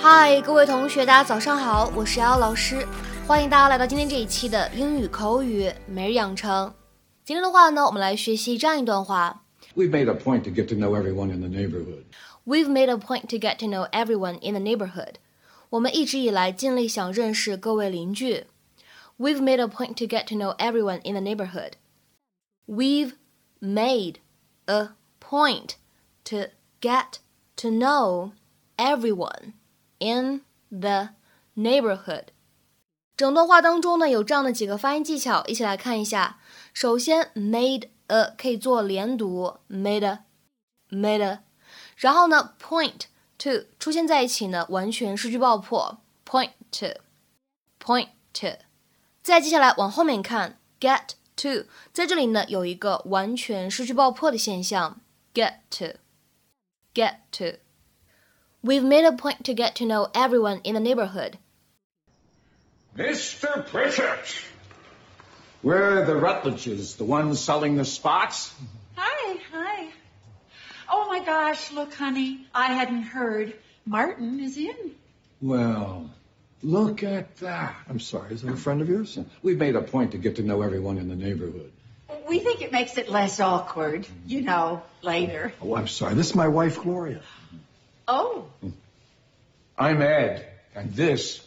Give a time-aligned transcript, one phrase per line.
[0.00, 2.86] 嗨，各位同学，大家早上好，我是瑶瑶老师，
[3.26, 6.72] 欢迎大家来到今天这一期的英语口语每日养成。
[7.24, 9.42] 今天的话呢，我们来学习这样一段话：
[9.74, 12.04] We've made a point to get to know everyone in the neighborhood.
[12.44, 15.14] We've made a point to get to know everyone in the neighborhood.
[15.70, 18.46] 我们一直以来尽力想认识各位邻居。
[19.18, 21.72] We've made a point to get to know everyone in the neighborhood.
[22.66, 23.14] We've
[23.60, 24.16] made
[24.66, 25.70] a point
[26.24, 26.50] to
[26.80, 27.18] get
[27.56, 28.32] to know
[28.76, 29.54] everyone
[30.01, 31.09] In the
[31.55, 32.25] neighborhood。
[33.15, 36.39] 整段话当中呢，有这样的几个发音技巧，一起来看一下。
[36.73, 41.43] 首先，made a 可以做连读，made a，made a。
[41.95, 43.01] 然后呢，point
[43.37, 48.47] to 出现在一起呢，完全失去爆破，point to，point to。
[49.21, 54.99] 再接下来往后面看，get to 在这里呢有一个完全失去爆破的现象
[55.33, 57.59] ，get to，get to。
[58.63, 61.37] We've made a point to get to know everyone in the neighborhood.
[62.95, 63.65] Mr.
[63.65, 64.43] Pritchett!
[65.63, 68.53] Where are the Rutledges, the ones selling the spots?
[68.95, 69.87] Hi, hi.
[70.91, 73.53] Oh my gosh, look, honey, I hadn't heard.
[73.85, 74.91] Martin is in.
[75.41, 76.11] Well,
[76.61, 77.75] look at that.
[77.89, 79.17] I'm sorry, is that a friend of yours?
[79.41, 81.71] We've made a point to get to know everyone in the neighborhood.
[82.27, 85.53] We think it makes it less awkward, you know, later.
[85.61, 86.13] Oh, I'm sorry.
[86.13, 87.21] This is my wife, Gloria.
[88.07, 88.45] Oh.
[89.77, 91.45] I'm Ed, and this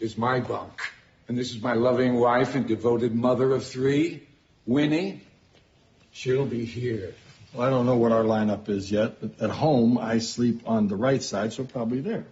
[0.00, 0.80] is my bunk.
[1.28, 4.26] And this is my loving wife and devoted mother of three,
[4.66, 5.22] Winnie.
[6.10, 7.14] She'll be here.
[7.54, 10.88] Well, I don't know what our lineup is yet, but at home I sleep on
[10.88, 12.24] the right side, so probably there.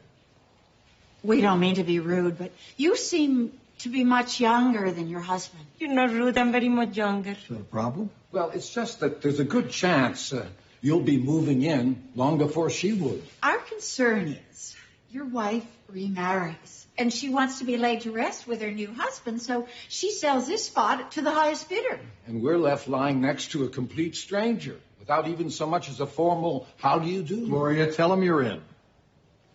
[1.22, 5.20] We don't mean to be rude, but you seem to be much younger than your
[5.20, 5.64] husband.
[5.78, 6.36] You're not rude.
[6.36, 7.32] I'm very much younger.
[7.32, 8.10] Is that a problem?
[8.32, 10.46] Well, it's just that there's a good chance uh,
[10.80, 13.22] you'll be moving in long before she would.
[13.42, 14.76] Our concern is
[15.10, 19.40] your wife remarries and she wants to be laid to rest with her new husband,
[19.40, 21.98] so she sells this spot to the highest bidder.
[22.26, 26.06] And we're left lying next to a complete stranger without even so much as a
[26.06, 27.46] formal how do you do.
[27.46, 28.60] Gloria, tell him you're in.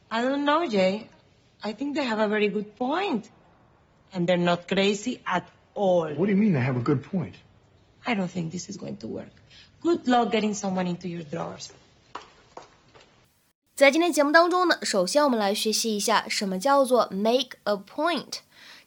[0.09, 1.07] I don't know, Jay.
[1.63, 3.29] I think they have a very good point.
[4.11, 6.09] And they're not crazy at all.
[6.13, 7.35] What do you mean they have a good point?
[8.05, 9.31] I don't think this is going to work.
[9.81, 11.69] Good luck getting someone into your drawers.
[13.75, 18.39] 在今天节目当中呢，首先我们来学习一下什么叫做 make a point。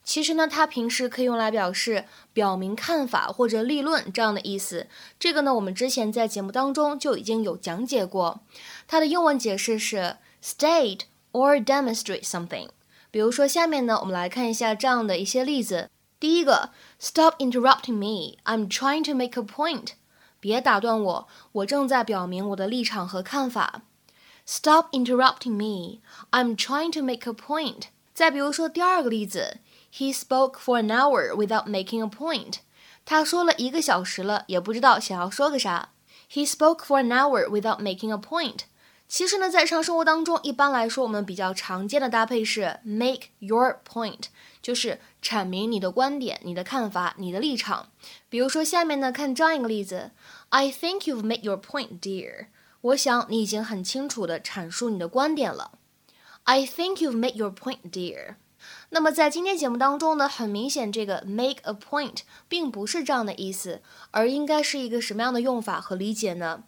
[0.03, 4.87] 其实呢，它平时可以用来表示表明看法或者立论这样的意思。
[5.19, 8.41] 这个呢，我们之前在节目当中就已经有讲解过。
[8.87, 11.01] 它的英文解释是 state
[11.33, 12.69] or demonstrate something。
[13.11, 15.91] 比如说下面呢，我们来看一下这样的一些例子。
[16.21, 16.71] 第一个
[17.01, 18.39] ，Stop interrupting me.
[18.45, 19.93] I'm trying to make a point.
[20.41, 23.83] 别打断我，我正在表明我的立场和看法。
[24.47, 26.01] Stop interrupting me.
[26.31, 27.89] I'm trying to make a point.
[28.15, 29.59] 再比如说第二个例子
[29.95, 32.61] ，He spoke for an hour without making a point.
[33.05, 35.91] 他说了一个小时了，也不知道想要说个啥。
[36.33, 38.63] He spoke for an hour without making a point.
[39.09, 44.25] 其实呢，在日常生活当中，一般来说，我们比较常见的搭配是 make your point，
[44.61, 47.89] 就是阐明你的观点、你的看法、你的立场。
[48.29, 50.11] 比如说下面呢，看这样一个例子
[50.51, 52.49] ：I think you've made your point, dear.
[52.83, 55.73] 我想你已经很清楚地阐述你的观点了。
[56.45, 58.35] I think you've made your point, dear.
[58.91, 63.81] 那么在今天节目当中呢，很明显这个 make a point 并不是这样的意思，
[64.11, 66.65] 而应该是一个什么样的用法和理解呢？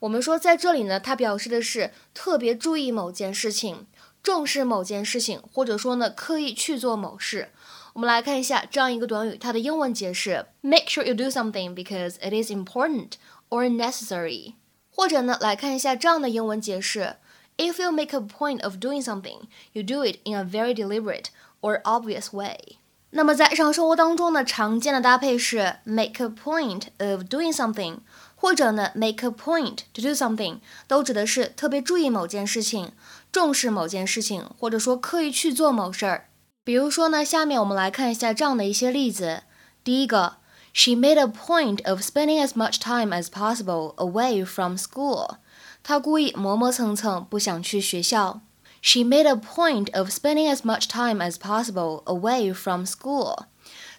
[0.00, 3.86] 我们说在这里呢，它表示的是特别注意某件事情，
[4.22, 7.50] 重视某件事情，或者说呢刻意去做某事。
[7.94, 13.12] 我们来看一下这样一个短语，它的英文解释：make sure you do something because it is important
[13.50, 14.54] or necessary。
[14.90, 17.16] 或者呢，来看一下这样的英文解释：
[17.56, 19.42] If you make a point of doing something,
[19.72, 21.26] you do it in a very deliberate
[21.60, 22.78] or obvious way。
[23.10, 27.98] 那么在日常生活当中呢，常见的搭配是 make a point of doing something，
[28.38, 32.92] 或者呢 make a point to do something，都指的是特别注意某件事情，
[33.32, 36.28] 重视某件事情，或者说刻意去做某事儿。
[36.62, 39.42] 比如说呢，下面我们来看一下这样的一些例子。
[39.82, 40.36] 第一个。
[40.76, 45.36] She made a point of spending as much time as possible away from school.
[45.84, 48.40] 她故意磨磨蹭蹭，不想去学校。
[48.82, 53.44] She made a point of spending as much time as possible away from school.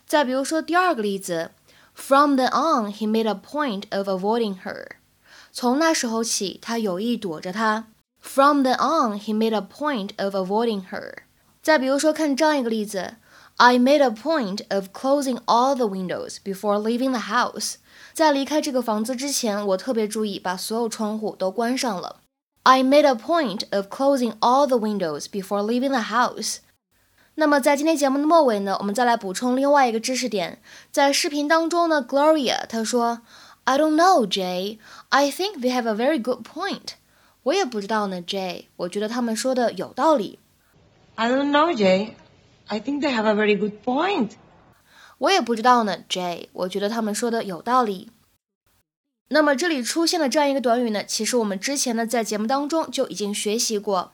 [0.06, 1.52] 再比如说第二个例子
[2.00, 4.98] ，From then on, he made a point of avoiding her.
[5.52, 7.88] 从那时候起，他有意躲着她。
[8.20, 11.14] From then on, he made a point of avoiding her.
[11.62, 13.16] 再比如说，看这样一个例子。
[13.58, 17.76] I made a point of closing all the windows before leaving the house.
[18.12, 22.18] 在离开这个房子之前，我特别注意把所有窗户都关上了。
[22.64, 26.58] I made a point of closing all the windows before leaving the house.
[27.41, 30.61] 那么在今天节目的末尾呢，我们再来补充另外一个知识点。
[30.91, 33.23] 在视频当中呢，Gloria 她说
[33.65, 34.77] ，I don't know, Jay.
[35.09, 36.97] I think they have a very good point.
[37.45, 38.67] 我也不知道呢，Jay。
[38.77, 40.39] 我觉得他们说的有道理。
[41.15, 42.11] I don't know, Jay.
[42.67, 44.33] I think they have a very good point.
[45.17, 46.49] 我也不知道呢，Jay。
[46.53, 48.11] 我觉得他们说的有道理。
[49.29, 54.13] 那么这里出现的这样一个短语呢，其实我们之前呢在节目当中就已经学习过。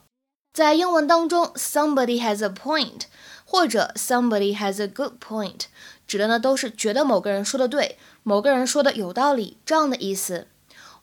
[0.55, 3.03] 在英文当中，somebody has a point
[3.45, 5.61] 或者 somebody has a good point，
[6.05, 10.47] 指的呢都是觉得某个人说的对，某个人说的有道理这样的意思。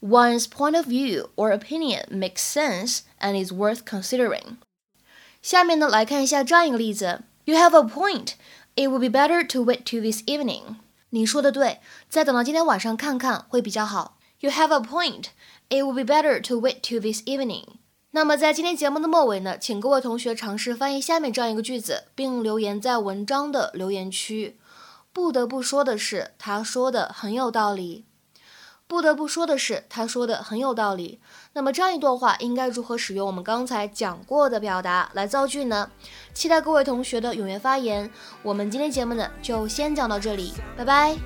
[0.00, 4.58] One's point of view or opinion makes sense and is worth considering。
[5.42, 8.34] 下面呢来看一下这样一个例子：You have a point.
[8.76, 10.76] It would be better to wait till this evening.
[11.10, 14.18] 你说的对，再等到今天晚上看看会比较好。
[14.40, 15.30] You have a point.
[15.68, 17.64] It would be better to wait till this evening.
[18.15, 24.59] 那么在今天节目的末尾呢，请各位同学尝试翻译下面这样一个句子，并留言在文章的留言区。
[25.11, 28.05] 不得不说的是，他说的很有道理。
[28.85, 31.19] 不得不说的是，他说的很有道理。
[31.53, 35.89] 那么这样一段话应该如何使用我们刚才讲过的表达来造句呢？
[36.35, 38.11] 期待各位同学的踊跃发言。
[38.43, 41.17] 我们今天节目呢就先讲到这里，拜拜。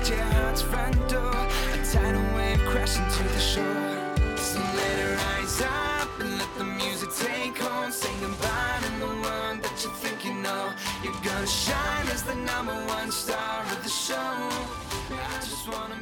[0.00, 1.34] at your heart's front door.
[1.74, 4.36] A tidal wave crashing to the shore.
[4.36, 7.92] So let it rise up and let the music take hold.
[7.92, 10.72] Sing goodbye to the one that you think you know.
[11.02, 14.14] You're gonna shine as the number one star of the show.
[14.14, 15.99] I just wanna.